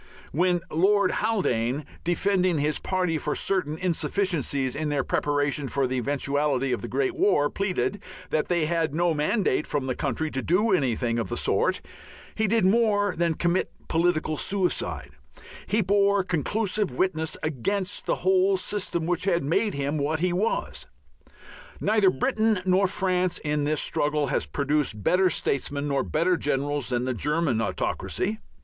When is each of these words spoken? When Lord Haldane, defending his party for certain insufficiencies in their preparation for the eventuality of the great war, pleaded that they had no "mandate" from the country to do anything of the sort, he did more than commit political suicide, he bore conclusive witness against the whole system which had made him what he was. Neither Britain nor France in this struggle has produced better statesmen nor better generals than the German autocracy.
When 0.31 0.61
Lord 0.71 1.11
Haldane, 1.17 1.85
defending 2.03 2.57
his 2.57 2.79
party 2.79 3.19
for 3.19 3.35
certain 3.35 3.77
insufficiencies 3.77 4.75
in 4.75 4.89
their 4.89 5.03
preparation 5.03 5.67
for 5.67 5.85
the 5.85 5.97
eventuality 5.99 6.71
of 6.71 6.81
the 6.81 6.87
great 6.87 7.15
war, 7.15 7.51
pleaded 7.51 8.01
that 8.31 8.47
they 8.47 8.65
had 8.65 8.95
no 8.95 9.13
"mandate" 9.13 9.67
from 9.67 9.85
the 9.85 9.93
country 9.93 10.31
to 10.31 10.41
do 10.41 10.71
anything 10.71 11.19
of 11.19 11.29
the 11.29 11.37
sort, 11.37 11.81
he 12.33 12.47
did 12.47 12.65
more 12.65 13.13
than 13.15 13.35
commit 13.35 13.69
political 13.87 14.37
suicide, 14.37 15.11
he 15.67 15.83
bore 15.83 16.23
conclusive 16.23 16.91
witness 16.91 17.37
against 17.43 18.07
the 18.07 18.15
whole 18.25 18.57
system 18.57 19.05
which 19.05 19.25
had 19.25 19.43
made 19.43 19.75
him 19.75 19.99
what 19.99 20.19
he 20.19 20.33
was. 20.33 20.87
Neither 21.79 22.09
Britain 22.09 22.59
nor 22.65 22.87
France 22.87 23.37
in 23.37 23.65
this 23.65 23.79
struggle 23.81 24.25
has 24.25 24.47
produced 24.47 25.03
better 25.03 25.29
statesmen 25.29 25.87
nor 25.87 26.01
better 26.01 26.37
generals 26.37 26.89
than 26.89 27.03
the 27.03 27.13
German 27.13 27.61
autocracy. 27.61 28.39